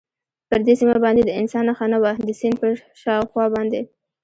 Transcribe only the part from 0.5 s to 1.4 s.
دې سیمه باندې د